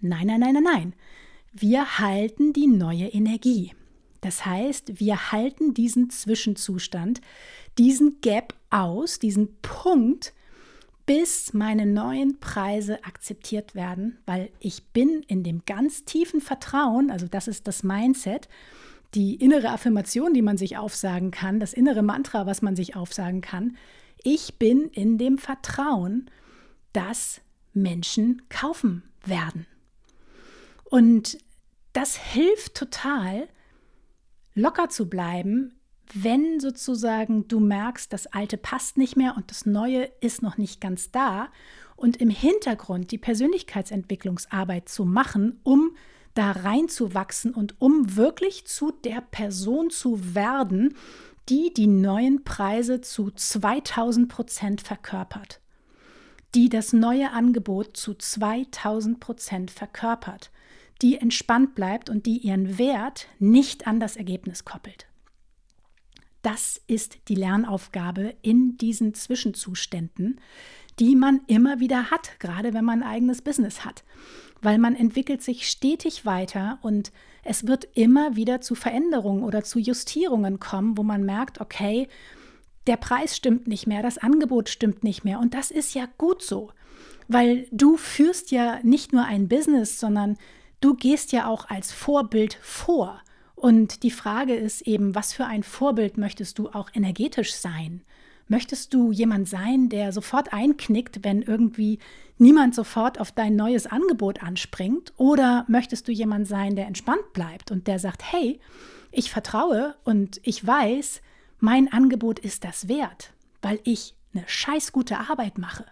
Nein, 0.01 0.25
nein, 0.25 0.39
nein, 0.39 0.53
nein, 0.55 0.63
nein. 0.63 0.93
Wir 1.53 1.99
halten 1.99 2.53
die 2.53 2.65
neue 2.65 3.09
Energie. 3.09 3.73
Das 4.21 4.45
heißt, 4.45 4.99
wir 4.99 5.31
halten 5.31 5.73
diesen 5.73 6.09
Zwischenzustand, 6.09 7.21
diesen 7.77 8.19
Gap 8.21 8.53
aus, 8.69 9.19
diesen 9.19 9.57
Punkt, 9.61 10.33
bis 11.05 11.53
meine 11.53 11.85
neuen 11.85 12.39
Preise 12.39 13.03
akzeptiert 13.05 13.75
werden, 13.75 14.19
weil 14.25 14.49
ich 14.59 14.83
bin 14.87 15.23
in 15.27 15.41
dem 15.43 15.63
ganz 15.65 16.03
tiefen 16.03 16.41
Vertrauen, 16.41 17.11
also 17.11 17.27
das 17.27 17.47
ist 17.47 17.65
das 17.67 17.81
Mindset, 17.83 18.49
die 19.13 19.35
innere 19.35 19.69
Affirmation, 19.69 20.33
die 20.33 20.41
man 20.41 20.57
sich 20.57 20.77
aufsagen 20.77 21.31
kann, 21.31 21.61
das 21.61 21.71
innere 21.73 22.03
Mantra, 22.03 22.45
was 22.45 22.61
man 22.61 22.75
sich 22.75 22.95
aufsagen 22.95 23.39
kann. 23.39 23.77
Ich 24.21 24.55
bin 24.55 24.89
in 24.89 25.17
dem 25.17 25.37
Vertrauen, 25.37 26.29
dass 26.91 27.39
Menschen 27.73 28.41
kaufen 28.49 29.03
werden. 29.25 29.65
Und 30.83 31.37
das 31.93 32.17
hilft 32.17 32.75
total, 32.75 33.47
locker 34.57 34.89
zu 34.89 35.07
bleiben, 35.07 35.73
wenn 36.13 36.59
sozusagen 36.59 37.47
du 37.47 37.59
merkst, 37.59 38.11
das 38.11 38.27
Alte 38.27 38.57
passt 38.57 38.97
nicht 38.97 39.15
mehr 39.15 39.35
und 39.37 39.51
das 39.51 39.65
Neue 39.65 40.09
ist 40.19 40.41
noch 40.41 40.57
nicht 40.57 40.81
ganz 40.81 41.11
da 41.11 41.49
und 41.95 42.17
im 42.17 42.29
Hintergrund 42.29 43.11
die 43.11 43.17
Persönlichkeitsentwicklungsarbeit 43.17 44.89
zu 44.89 45.05
machen, 45.05 45.59
um 45.63 45.91
da 46.33 46.51
reinzuwachsen 46.51 47.53
und 47.53 47.75
um 47.79 48.15
wirklich 48.15 48.65
zu 48.65 48.91
der 48.91 49.21
Person 49.21 49.89
zu 49.89 50.35
werden, 50.35 50.95
die 51.49 51.73
die 51.73 51.87
neuen 51.87 52.43
Preise 52.43 53.01
zu 53.01 53.31
2000 53.31 54.29
Prozent 54.29 54.81
verkörpert, 54.81 55.61
die 56.55 56.69
das 56.69 56.93
neue 56.93 57.31
Angebot 57.31 57.97
zu 57.97 58.13
2000 58.13 59.19
Prozent 59.19 59.71
verkörpert, 59.71 60.51
die 61.01 61.17
entspannt 61.17 61.75
bleibt 61.75 62.09
und 62.09 62.25
die 62.25 62.37
ihren 62.37 62.77
Wert 62.77 63.27
nicht 63.39 63.87
an 63.87 63.99
das 63.99 64.15
Ergebnis 64.15 64.65
koppelt. 64.65 65.07
Das 66.41 66.81
ist 66.87 67.17
die 67.27 67.35
Lernaufgabe 67.35 68.35
in 68.41 68.77
diesen 68.77 69.13
Zwischenzuständen, 69.13 70.39
die 70.99 71.15
man 71.15 71.41
immer 71.47 71.79
wieder 71.79 72.09
hat, 72.09 72.39
gerade 72.39 72.73
wenn 72.73 72.85
man 72.85 73.03
ein 73.03 73.09
eigenes 73.09 73.41
Business 73.41 73.85
hat 73.85 74.03
weil 74.61 74.77
man 74.77 74.95
entwickelt 74.95 75.41
sich 75.41 75.69
stetig 75.69 76.25
weiter 76.25 76.79
und 76.81 77.11
es 77.43 77.67
wird 77.67 77.87
immer 77.93 78.35
wieder 78.35 78.61
zu 78.61 78.75
Veränderungen 78.75 79.43
oder 79.43 79.63
zu 79.63 79.79
Justierungen 79.79 80.59
kommen, 80.59 80.97
wo 80.97 81.03
man 81.03 81.23
merkt, 81.23 81.61
okay, 81.61 82.07
der 82.87 82.97
Preis 82.97 83.35
stimmt 83.35 83.67
nicht 83.67 83.87
mehr, 83.87 84.01
das 84.01 84.17
Angebot 84.17 84.69
stimmt 84.69 85.03
nicht 85.03 85.23
mehr 85.23 85.39
und 85.39 85.53
das 85.53 85.71
ist 85.71 85.93
ja 85.93 86.07
gut 86.17 86.41
so, 86.41 86.71
weil 87.27 87.67
du 87.71 87.97
führst 87.97 88.51
ja 88.51 88.79
nicht 88.83 89.13
nur 89.13 89.25
ein 89.25 89.47
Business, 89.47 89.99
sondern 89.99 90.37
du 90.81 90.93
gehst 90.95 91.31
ja 91.31 91.47
auch 91.47 91.69
als 91.69 91.91
Vorbild 91.91 92.57
vor. 92.61 93.21
Und 93.55 94.03
die 94.03 94.11
Frage 94.11 94.55
ist 94.55 94.81
eben, 94.81 95.15
was 95.15 95.33
für 95.33 95.45
ein 95.45 95.63
Vorbild 95.63 96.17
möchtest 96.17 96.59
du 96.59 96.69
auch 96.69 96.89
energetisch 96.93 97.55
sein? 97.55 98.03
Möchtest 98.47 98.93
du 98.93 99.11
jemand 99.11 99.49
sein, 99.49 99.89
der 99.89 100.13
sofort 100.13 100.53
einknickt, 100.53 101.23
wenn 101.23 101.41
irgendwie 101.41 101.99
niemand 102.37 102.75
sofort 102.75 103.19
auf 103.19 103.31
dein 103.31 103.55
neues 103.55 103.87
Angebot 103.87 104.41
anspringt? 104.41 105.11
Oder 105.17 105.65
möchtest 105.67 106.07
du 106.07 106.11
jemand 106.11 106.47
sein, 106.47 106.75
der 106.75 106.87
entspannt 106.87 107.33
bleibt 107.33 107.71
und 107.71 107.87
der 107.87 107.99
sagt, 107.99 108.31
hey, 108.31 108.59
ich 109.11 109.31
vertraue 109.31 109.95
und 110.03 110.39
ich 110.43 110.65
weiß, 110.65 111.21
mein 111.59 111.91
Angebot 111.91 112.39
ist 112.39 112.63
das 112.63 112.87
wert, 112.87 113.33
weil 113.61 113.79
ich 113.83 114.15
eine 114.33 114.43
scheiß 114.47 114.91
gute 114.91 115.17
Arbeit 115.17 115.57
mache, 115.57 115.85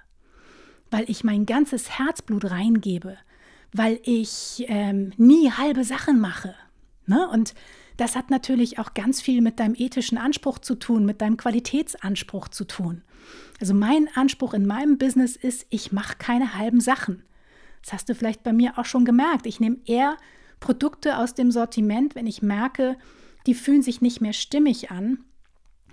weil 0.91 1.09
ich 1.09 1.23
mein 1.23 1.45
ganzes 1.45 1.97
Herzblut 1.97 2.45
reingebe, 2.51 3.17
weil 3.77 3.99
ich 4.03 4.65
ähm, 4.67 5.11
nie 5.17 5.51
halbe 5.51 5.83
Sachen 5.83 6.19
mache. 6.19 6.55
Ne? 7.07 7.27
Und 7.29 7.53
das 7.97 8.15
hat 8.15 8.29
natürlich 8.29 8.79
auch 8.79 8.93
ganz 8.93 9.21
viel 9.21 9.41
mit 9.41 9.59
deinem 9.59 9.75
ethischen 9.75 10.17
Anspruch 10.17 10.59
zu 10.59 10.75
tun, 10.75 11.05
mit 11.05 11.21
deinem 11.21 11.37
Qualitätsanspruch 11.37 12.49
zu 12.49 12.65
tun. 12.65 13.03
Also 13.59 13.73
mein 13.73 14.07
Anspruch 14.15 14.53
in 14.53 14.65
meinem 14.65 14.97
Business 14.97 15.35
ist, 15.35 15.65
ich 15.69 15.91
mache 15.91 16.15
keine 16.17 16.55
halben 16.55 16.79
Sachen. 16.79 17.23
Das 17.83 17.93
hast 17.93 18.09
du 18.09 18.15
vielleicht 18.15 18.43
bei 18.43 18.53
mir 18.53 18.77
auch 18.77 18.85
schon 18.85 19.05
gemerkt. 19.05 19.45
Ich 19.45 19.59
nehme 19.59 19.77
eher 19.85 20.17
Produkte 20.59 21.17
aus 21.17 21.33
dem 21.33 21.51
Sortiment, 21.51 22.15
wenn 22.15 22.27
ich 22.27 22.41
merke, 22.41 22.97
die 23.45 23.53
fühlen 23.53 23.81
sich 23.81 24.01
nicht 24.01 24.21
mehr 24.21 24.33
stimmig 24.33 24.91
an, 24.91 25.19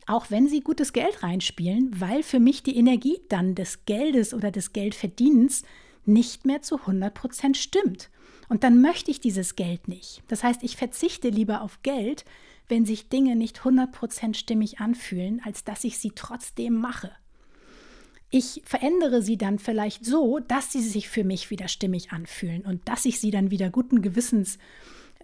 auch 0.06 0.30
wenn 0.30 0.48
sie 0.48 0.60
gutes 0.60 0.92
Geld 0.92 1.22
reinspielen, 1.22 1.90
weil 2.00 2.22
für 2.22 2.40
mich 2.40 2.62
die 2.62 2.76
Energie 2.76 3.18
dann 3.28 3.54
des 3.54 3.84
Geldes 3.84 4.34
oder 4.34 4.50
des 4.50 4.72
Geldverdienens 4.72 5.62
nicht 6.04 6.44
mehr 6.44 6.62
zu 6.62 6.76
100 6.76 7.12
Prozent 7.14 7.56
stimmt. 7.56 8.10
Und 8.48 8.64
dann 8.64 8.80
möchte 8.80 9.10
ich 9.10 9.20
dieses 9.20 9.56
Geld 9.56 9.88
nicht. 9.88 10.22
Das 10.28 10.44
heißt, 10.44 10.62
ich 10.62 10.76
verzichte 10.76 11.28
lieber 11.28 11.62
auf 11.62 11.82
Geld, 11.82 12.24
wenn 12.68 12.84
sich 12.84 13.08
Dinge 13.08 13.36
nicht 13.36 13.60
100% 13.60 14.34
stimmig 14.34 14.80
anfühlen, 14.80 15.40
als 15.44 15.64
dass 15.64 15.84
ich 15.84 15.98
sie 15.98 16.12
trotzdem 16.14 16.74
mache. 16.74 17.12
Ich 18.30 18.62
verändere 18.64 19.20
sie 19.20 19.36
dann 19.36 19.58
vielleicht 19.58 20.06
so, 20.06 20.38
dass 20.38 20.72
sie 20.72 20.80
sich 20.80 21.08
für 21.08 21.22
mich 21.22 21.50
wieder 21.50 21.68
stimmig 21.68 22.12
anfühlen 22.12 22.62
und 22.62 22.88
dass 22.88 23.04
ich 23.04 23.20
sie 23.20 23.30
dann 23.30 23.50
wieder 23.50 23.68
guten 23.68 24.00
Gewissens 24.00 24.58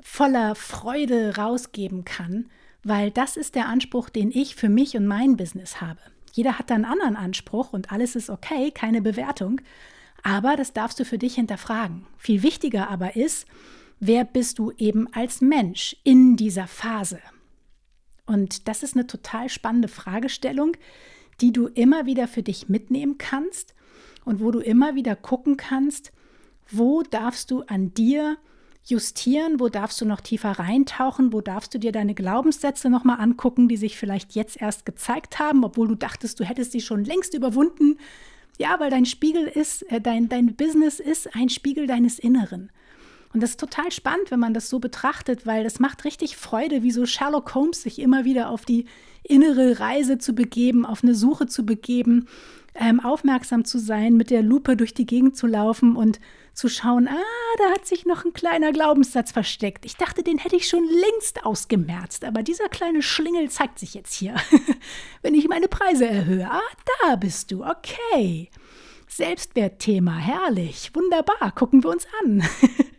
voller 0.03 0.55
Freude 0.55 1.37
rausgeben 1.37 2.05
kann, 2.05 2.51
weil 2.83 3.11
das 3.11 3.37
ist 3.37 3.55
der 3.55 3.67
Anspruch, 3.67 4.11
den 4.11 4.31
ich 4.31 4.55
für 4.55 4.69
mich 4.69 4.97
und 4.97 5.07
mein 5.07 5.37
Business 5.37 5.81
habe. 5.81 6.01
Jeder 6.33 6.59
hat 6.59 6.71
da 6.71 6.75
einen 6.75 6.85
anderen 6.85 7.17
Anspruch 7.17 7.73
und 7.73 7.93
alles 7.93 8.15
ist 8.15 8.31
okay, 8.31 8.71
keine 8.71 9.01
Bewertung. 9.01 9.61
Aber 10.23 10.57
das 10.57 10.73
darfst 10.73 10.99
du 11.01 11.05
für 11.05 11.19
dich 11.19 11.35
hinterfragen. 11.37 12.07
Viel 12.17 12.43
wichtiger 12.43 12.91
aber 12.91 13.17
ist, 13.17 13.47
wer 14.01 14.25
bist 14.25 14.59
du 14.59 14.73
eben 14.77 15.13
als 15.13 15.41
Mensch 15.41 15.97
in 16.05 16.37
dieser 16.37 16.67
Phase? 16.67 17.21
Und 18.27 18.69
das 18.69 18.83
ist 18.83 18.95
eine 18.95 19.07
total 19.07 19.49
spannende 19.49 19.89
Fragestellung, 19.89 20.77
die 21.41 21.53
du 21.53 21.67
immer 21.67 22.07
wieder 22.07 22.29
für 22.29 22.43
dich 22.43 22.69
mitnehmen 22.69 23.17
kannst 23.17 23.75
und 24.25 24.41
wo 24.41 24.51
du 24.51 24.61
immer 24.61 24.95
wieder 24.95 25.17
gucken 25.17 25.57
kannst, 25.57 26.13
wo 26.71 27.03
darfst 27.03 27.51
du 27.51 27.63
an 27.63 27.95
dir 27.95 28.37
justieren, 28.85 29.61
wo 29.61 29.69
darfst 29.69 30.01
du 30.01 30.05
noch 30.05 30.21
tiefer 30.21 30.53
reintauchen, 30.53 31.33
wo 31.33 31.41
darfst 31.41 31.75
du 31.75 31.79
dir 31.79 31.93
deine 31.93 32.15
Glaubenssätze 32.15 32.91
nochmal 32.91 33.21
angucken, 33.21 33.69
die 33.69 33.77
sich 33.77 33.97
vielleicht 33.97 34.35
jetzt 34.35 34.61
erst 34.61 34.87
gezeigt 34.87 35.39
haben, 35.39 35.65
obwohl 35.65 35.89
du 35.89 35.95
dachtest, 35.95 36.41
du 36.41 36.45
hättest 36.45 36.73
sie 36.73 36.81
schon 36.81 37.05
längst 37.05 37.35
überwunden, 37.35 37.99
ja, 38.59 38.79
weil 38.81 38.91
dein 38.91 39.07
Spiegel 39.07 39.47
ist, 39.47 39.83
äh, 39.91 40.01
dein, 40.01 40.29
dein 40.29 40.55
Business 40.55 41.01
ist 41.01 41.35
ein 41.35 41.49
Spiegel 41.49 41.87
deines 41.87 42.19
Inneren. 42.19 42.71
Und 43.33 43.43
das 43.43 43.51
ist 43.51 43.61
total 43.61 43.93
spannend, 43.93 44.31
wenn 44.31 44.41
man 44.41 44.55
das 44.55 44.71
so 44.71 44.79
betrachtet, 44.79 45.47
weil 45.47 45.65
das 45.65 45.81
macht 45.81 46.05
richtig 46.05 46.37
Freude, 46.37 46.83
wie 46.83 46.91
so 46.91 47.05
Sherlock 47.05 47.55
Holmes 47.55 47.83
sich 47.83 47.99
immer 47.99 48.25
wieder 48.25 48.49
auf 48.51 48.65
die 48.65 48.87
innere 49.23 49.81
Reise 49.81 50.19
zu 50.19 50.35
begeben, 50.35 50.87
auf 50.87 51.03
eine 51.03 51.15
Suche 51.15 51.47
zu 51.47 51.67
begeben, 51.67 52.27
ähm, 52.75 53.01
aufmerksam 53.01 53.65
zu 53.65 53.79
sein, 53.79 54.17
mit 54.17 54.31
der 54.31 54.43
Lupe 54.43 54.77
durch 54.77 54.95
die 54.95 55.05
Gegend 55.05 55.37
zu 55.37 55.47
laufen 55.47 55.97
und 55.97 56.21
zu 56.55 56.69
schauen, 56.69 57.09
ah, 57.09 57.57
da 57.59 57.71
hat 57.71 57.87
sich 57.87 58.07
noch 58.07 58.25
ein 58.25 58.33
kleiner 58.33 58.73
Glaubenssatz 58.73 59.33
versteckt. 59.33 59.85
Ich 59.85 59.97
dachte, 59.97 60.23
den 60.23 60.39
hätte 60.39 60.57
ich 60.57 60.69
schon 60.69 60.85
längst 60.85 61.45
ausgemerzt, 61.45 62.25
aber 62.25 62.43
dieser 62.43 62.69
kleine 62.69 63.03
Schlingel 63.03 63.51
zeigt 63.51 63.79
sich 63.79 63.95
jetzt 63.95 64.15
hier, 64.15 64.35
wenn 65.23 65.35
ich 65.35 65.49
meine 65.49 65.69
Preise 65.69 66.07
erhöhe. 66.07 66.49
Ah, 66.51 66.61
da 67.03 67.17
bist 67.17 67.51
du, 67.51 67.65
okay. 67.65 68.51
Selbstwertthema. 69.09 70.17
Herrlich, 70.17 70.91
wunderbar, 70.95 71.53
gucken 71.55 71.83
wir 71.83 71.91
uns 71.91 72.07
an. 72.23 72.43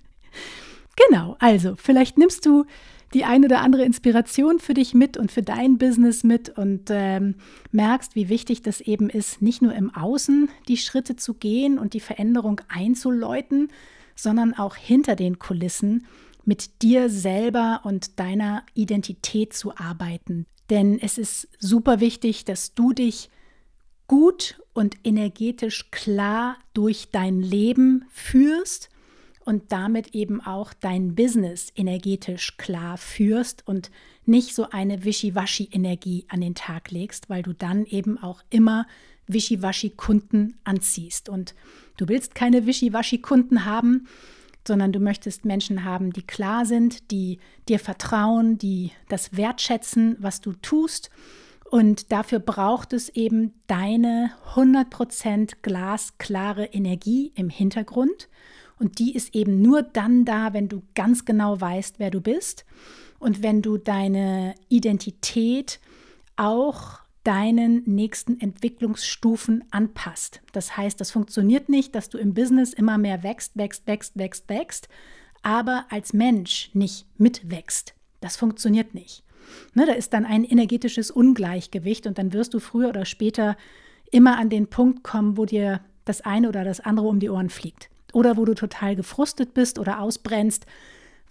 genau, 1.08 1.36
also 1.40 1.76
vielleicht 1.76 2.18
nimmst 2.18 2.46
du 2.46 2.66
die 3.14 3.26
ein 3.26 3.44
oder 3.44 3.62
andere 3.62 3.84
Inspiration 3.84 4.60
für 4.60 4.74
dich 4.74 4.94
mit 4.94 5.18
und 5.18 5.32
für 5.32 5.42
dein 5.42 5.78
Business 5.78 6.24
mit 6.24 6.50
und 6.50 6.90
ähm, 6.90 7.36
merkst, 7.72 8.16
wie 8.16 8.30
wichtig 8.30 8.62
das 8.62 8.82
eben 8.82 9.10
ist, 9.10 9.42
nicht 9.42 9.62
nur 9.62 9.74
im 9.74 9.94
Außen 9.94 10.50
die 10.68 10.78
Schritte 10.78 11.16
zu 11.16 11.34
gehen 11.34 11.80
und 11.80 11.94
die 11.94 12.00
Veränderung 12.00 12.62
einzuläuten, 12.68 13.70
sondern 14.16 14.54
auch 14.54 14.76
hinter 14.76 15.16
den 15.16 15.40
Kulissen 15.40 16.06
mit 16.46 16.82
dir 16.82 17.10
selber 17.10 17.82
und 17.84 18.20
deiner 18.20 18.64
Identität 18.74 19.54
zu 19.54 19.76
arbeiten. 19.76 20.46
Denn 20.70 21.00
es 21.00 21.18
ist 21.18 21.48
super 21.58 22.00
wichtig, 22.00 22.46
dass 22.46 22.76
du 22.76 22.94
dich 22.94 23.30
gut 24.08 24.62
und 24.74 24.98
energetisch 25.04 25.90
klar 25.90 26.58
durch 26.74 27.10
dein 27.12 27.42
Leben 27.42 28.06
führst 28.12 28.90
und 29.50 29.72
damit 29.72 30.14
eben 30.14 30.42
auch 30.42 30.76
dein 30.76 31.16
Business 31.16 31.74
energetisch 31.76 32.56
klar 32.58 33.00
führst 33.00 33.68
und 33.68 33.90
nicht 34.28 34.54
so 34.54 34.70
eine 34.70 35.04
Wischiwaschi-Energie 35.06 36.28
an 36.28 36.42
den 36.42 36.54
Tag 36.54 36.92
legst, 36.92 37.32
weil 37.32 37.42
du 37.42 37.54
dann 37.54 37.86
eben 37.86 38.22
auch 38.22 38.44
immer 38.52 38.86
Wischiwaschi-Kunden 39.26 40.60
anziehst. 40.66 41.30
Und 41.30 41.56
du 41.98 42.08
willst 42.08 42.36
keine 42.36 42.68
Wischiwaschi-Kunden 42.68 43.66
haben, 43.66 44.08
sondern 44.68 44.92
du 44.92 45.00
möchtest 45.00 45.46
Menschen 45.46 45.84
haben, 45.84 46.14
die 46.14 46.28
klar 46.28 46.68
sind, 46.68 47.10
die 47.10 47.40
dir 47.68 47.80
vertrauen, 47.80 48.60
die 48.60 48.92
das 49.08 49.36
wertschätzen, 49.36 50.16
was 50.20 50.42
du 50.42 50.54
tust. 50.54 51.10
Und 51.72 52.12
dafür 52.12 52.38
braucht 52.38 52.94
es 52.94 53.10
eben 53.10 53.56
deine 53.66 54.30
100% 54.54 55.54
glasklare 55.64 56.66
Energie 56.66 57.32
im 57.34 57.50
Hintergrund. 57.50 58.30
Und 58.80 59.00
die 59.00 59.14
ist 59.14 59.36
eben 59.36 59.62
nur 59.62 59.84
dann 59.84 60.26
da, 60.26 60.54
wenn 60.54 60.70
du 60.70 60.82
ganz 60.96 61.26
genau 61.26 61.60
weißt, 61.60 62.00
wer 62.00 62.10
du 62.10 62.22
bist 62.22 62.66
und 63.20 63.44
wenn 63.44 63.62
du 63.62 63.78
deine 63.78 64.56
Identität 64.70 65.80
auch 66.38 67.00
deinen 67.26 67.84
nächsten 67.86 68.40
Entwicklungsstufen 68.40 69.66
anpasst. 69.72 70.42
Das 70.54 70.78
heißt, 70.78 71.00
das 71.02 71.12
funktioniert 71.12 71.68
nicht, 71.68 71.94
dass 71.94 72.08
du 72.08 72.18
im 72.18 72.34
Business 72.34 72.74
immer 72.74 72.98
mehr 72.98 73.22
wächst, 73.24 73.58
wächst, 73.58 73.86
wächst, 73.86 74.18
wächst, 74.18 74.48
wächst, 74.48 74.88
aber 75.42 75.86
als 75.90 76.14
Mensch 76.14 76.72
nicht 76.74 77.06
mitwächst. 77.20 77.94
Das 78.22 78.38
funktioniert 78.38 78.94
nicht. 78.94 79.24
Ne, 79.74 79.86
da 79.86 79.94
ist 79.94 80.14
dann 80.14 80.26
ein 80.26 80.46
energetisches 80.46 81.12
Ungleichgewicht 81.12 82.08
und 82.08 82.18
dann 82.18 82.32
wirst 82.32 82.54
du 82.54 82.60
früher 82.60 82.90
oder 82.90 83.04
später 83.04 83.58
immer 84.12 84.38
an 84.38 84.50
den 84.50 84.68
Punkt 84.68 85.04
kommen, 85.04 85.38
wo 85.38 85.46
dir 85.46 85.82
das 86.06 86.22
eine 86.22 86.48
oder 86.48 86.64
das 86.64 86.80
andere 86.80 87.08
um 87.08 87.20
die 87.20 87.30
Ohren 87.30 87.50
fliegt 87.50 87.90
oder 88.14 88.38
wo 88.38 88.46
du 88.46 88.54
total 88.54 88.96
gefrustet 88.96 89.54
bist 89.54 89.80
oder 89.80 90.00
ausbrennst, 90.00 90.66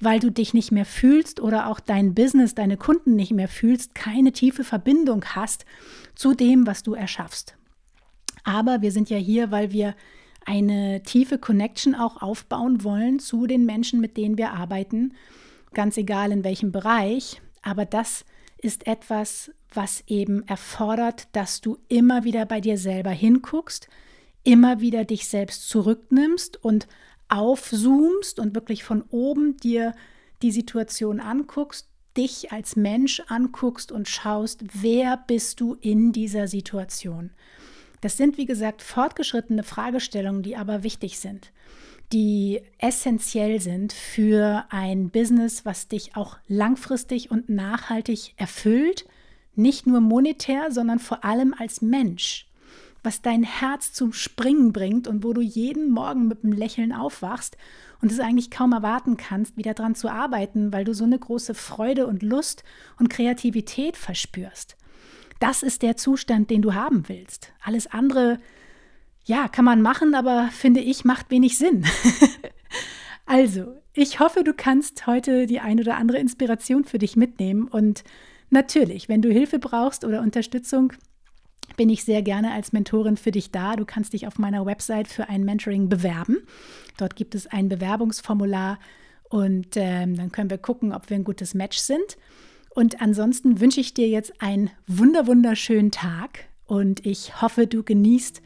weil 0.00 0.20
du 0.20 0.30
dich 0.30 0.54
nicht 0.54 0.70
mehr 0.70 0.85
fühlst 0.85 1.40
oder 1.40 1.66
auch 1.68 1.80
dein 1.80 2.14
Business, 2.14 2.54
deine 2.54 2.76
Kunden 2.76 3.16
nicht 3.16 3.32
mehr 3.32 3.49
fühlst, 3.49 3.94
keine 3.94 4.32
tiefe 4.32 4.64
Verbindung 4.64 5.25
hast 5.25 5.64
zu 6.14 6.35
dem, 6.35 6.66
was 6.66 6.82
du 6.82 6.94
erschaffst. 6.94 7.56
Aber 8.44 8.80
wir 8.80 8.92
sind 8.92 9.11
ja 9.11 9.16
hier, 9.16 9.50
weil 9.50 9.73
wir 9.73 9.94
eine 10.47 11.02
tiefe 11.02 11.38
Connection 11.38 11.94
auch 11.94 12.23
aufbauen 12.23 12.82
wollen 12.85 13.18
zu 13.18 13.47
den 13.47 13.66
Menschen, 13.66 14.00
mit 14.00 14.16
denen 14.16 14.38
wir 14.38 14.52
arbeiten, 14.52 15.12
ganz 15.75 15.97
egal 15.97 16.32
in 16.32 16.44
welchem 16.44 16.73
Bereich. 16.73 17.42
Aber 17.62 17.85
das 17.85 18.25
ist 18.56 18.87
etwas, 18.87 19.52
was 19.73 20.02
eben 20.06 20.47
erfordert, 20.49 21.28
dass 21.32 21.61
du 21.61 21.78
immer 21.88 22.25
wieder 22.25 22.47
bei 22.47 22.61
dir 22.61 22.78
selber 22.78 23.11
hinguckst, 23.11 23.88
immer 24.49 24.81
wieder 24.81 25.05
dich 25.05 25.28
selbst 25.28 25.69
zurücknimmst 25.69 26.64
und 26.64 26.88
aufzoomst 27.28 28.38
und 28.38 28.55
wirklich 28.55 28.83
von 28.83 29.02
oben 29.11 29.59
dir 29.59 29.95
die 30.40 30.52
Situation 30.52 31.21
anguckst, 31.21 31.87
dich 32.17 32.50
als 32.50 32.75
Mensch 32.75 33.21
anguckst 33.28 33.93
und 33.93 34.08
schaust, 34.08 34.65
wer 34.73 35.19
bist 35.26 35.61
du 35.61 35.75
in 35.75 36.13
dieser 36.13 36.49
Situation. 36.49 37.28
Das 38.00 38.17
sind, 38.17 38.39
wie 38.39 38.47
gesagt, 38.47 38.80
fortgeschrittene 38.80 39.65
Fragestellungen, 39.65 40.43
die 40.43 40.56
aber 40.56 40.82
wichtig 40.82 41.19
sind, 41.19 41.52
die 42.15 42.63
essentiell 42.78 43.61
sind 43.61 43.93
für 43.93 44.65
ein 44.71 45.11
Business, 45.11 45.67
was 45.67 45.89
dich 45.89 46.17
auch 46.17 46.39
langfristig 46.47 47.30
und 47.30 47.50
nachhaltig 47.50 48.32
erfüllt, 48.39 49.04
nicht 49.56 49.87
nur 49.87 50.00
monetär, 50.00 50.73
sondern 50.73 51.00
vor 51.00 51.23
allem 51.23 51.54
als 51.58 51.82
Mensch 51.82 52.48
was 53.02 53.23
dein 53.23 53.43
Herz 53.43 53.93
zum 53.93 54.13
Springen 54.13 54.73
bringt 54.73 55.06
und 55.06 55.25
wo 55.25 55.32
du 55.32 55.41
jeden 55.41 55.91
Morgen 55.91 56.28
mit 56.28 56.45
einem 56.45 56.52
Lächeln 56.52 56.93
aufwachst 56.93 57.56
und 58.00 58.13
es 58.13 58.21
eigentlich 58.21 58.50
kaum 58.50 58.73
erwarten 58.73 59.17
kannst, 59.17 59.56
wieder 59.56 59.75
dran 59.75 59.95
zu 59.95 60.08
arbeiten, 60.08 60.73
weil 60.73 60.84
du 60.84 60.95
so 60.95 61.04
eine 61.04 61.19
große 61.19 61.54
Freude 61.54 62.06
und 62.06 62.23
Lust 62.23 62.65
und 62.99 63.11
Kreativität 63.11 63.97
verspürst. 63.97 64.76
Das 65.41 65.63
ist 65.63 65.82
der 65.82 65.97
Zustand, 65.97 66.50
den 66.50 66.63
du 66.63 66.75
haben 66.75 67.08
willst. 67.08 67.52
Alles 67.63 67.87
andere, 67.87 68.39
ja, 69.25 69.49
kann 69.49 69.65
man 69.65 69.82
machen, 69.82 70.15
aber 70.15 70.49
finde 70.52 70.80
ich, 70.80 71.04
macht 71.04 71.30
wenig 71.30 71.58
Sinn. 71.58 71.84
also, 73.26 73.76
ich 73.93 74.21
hoffe, 74.21 74.43
du 74.43 74.52
kannst 74.52 75.06
heute 75.06 75.47
die 75.47 75.61
ein 75.61 75.78
oder 75.80 75.97
andere 75.97 76.19
Inspiration 76.19 76.84
für 76.84 76.99
dich 76.99 77.17
mitnehmen 77.17 77.69
und 77.69 78.04
natürlich, 78.50 79.08
wenn 79.08 79.23
du 79.23 79.30
Hilfe 79.30 79.58
brauchst 79.58 80.04
oder 80.04 80.23
Unterstützung, 80.23 80.93
bin 81.78 81.88
ich 81.88 82.04
sehr 82.04 82.21
gerne 82.21 82.52
als 82.52 82.73
Mentorin 82.73 83.17
für 83.17 83.30
dich 83.30 83.50
da. 83.50 83.76
Du 83.76 83.86
kannst 83.86 84.12
dich 84.12 84.26
auf 84.26 84.38
meiner 84.38 84.67
Website 84.67 85.08
für 85.08 85.30
ein 85.30 85.45
Mentoring 85.45 85.88
bewerben. 85.88 86.38
Dort 86.99 87.17
gibt 87.17 87.34
es 87.34 87.47
ein 87.47 87.71
Bewerbungsformular 87.71 88.78
und 89.30 89.76
ähm, 89.76 90.17
dann 90.17 90.32
können 90.32 90.50
wir 90.50 90.58
gucken, 90.58 90.93
ob 90.93 91.08
wir 91.08 91.17
ein 91.17 91.25
gutes 91.25 91.54
Match 91.54 91.78
sind. 91.78 92.19
Und 92.75 93.00
ansonsten 93.00 93.60
wünsche 93.60 93.80
ich 93.80 93.95
dir 93.95 94.08
jetzt 94.08 94.43
einen 94.43 94.71
wunder 94.86 95.26
wunderschönen 95.26 95.91
Tag 95.91 96.47
und 96.67 97.06
ich 97.06 97.41
hoffe, 97.41 97.67
du 97.67 97.82
genießt 97.82 98.43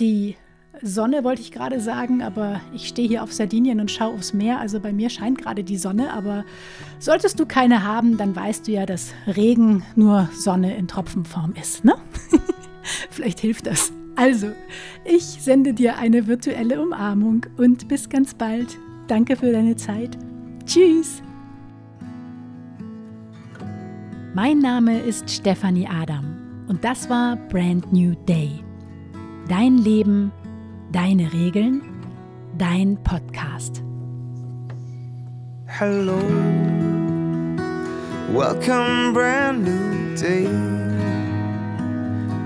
die 0.00 0.36
Sonne, 0.82 1.22
wollte 1.22 1.42
ich 1.42 1.52
gerade 1.52 1.80
sagen, 1.80 2.22
aber 2.22 2.60
ich 2.74 2.88
stehe 2.88 3.06
hier 3.06 3.22
auf 3.22 3.32
Sardinien 3.32 3.80
und 3.80 3.90
schaue 3.90 4.14
aufs 4.14 4.32
Meer. 4.32 4.58
Also 4.58 4.80
bei 4.80 4.92
mir 4.92 5.08
scheint 5.08 5.38
gerade 5.38 5.64
die 5.64 5.76
Sonne, 5.76 6.12
aber 6.12 6.44
solltest 6.98 7.38
du 7.38 7.46
keine 7.46 7.84
haben, 7.84 8.16
dann 8.16 8.34
weißt 8.34 8.66
du 8.66 8.72
ja, 8.72 8.86
dass 8.86 9.12
Regen 9.26 9.84
nur 9.94 10.28
Sonne 10.32 10.76
in 10.76 10.88
Tropfenform 10.88 11.54
ist, 11.60 11.84
ne? 11.84 11.94
Vielleicht 13.10 13.40
hilft 13.40 13.66
das. 13.66 13.92
Also, 14.16 14.48
ich 15.04 15.24
sende 15.24 15.74
dir 15.74 15.98
eine 15.98 16.26
virtuelle 16.26 16.80
Umarmung 16.80 17.46
und 17.56 17.88
bis 17.88 18.08
ganz 18.08 18.34
bald. 18.34 18.78
Danke 19.08 19.36
für 19.36 19.50
deine 19.50 19.76
Zeit. 19.76 20.16
Tschüss. 20.64 21.22
Mein 24.34 24.58
Name 24.58 25.00
ist 25.00 25.30
Stefanie 25.30 25.86
Adam 25.86 26.24
und 26.68 26.82
das 26.84 27.08
war 27.08 27.36
Brand 27.36 27.92
New 27.92 28.14
Day. 28.26 28.50
Dein 29.48 29.78
Leben, 29.78 30.32
deine 30.90 31.32
Regeln, 31.32 31.82
dein 32.56 32.96
Podcast. 33.04 33.82
Hello, 35.66 36.18
welcome, 38.32 39.12
brand 39.12 39.64
new 39.64 40.16
day. 40.16 40.83